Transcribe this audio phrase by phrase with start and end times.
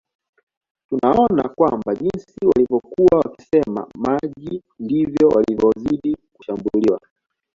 [0.89, 6.99] Tunaona kwamba jinsi walivyokuwa wakisema maji ndivyo walivyozidi kushambuliwa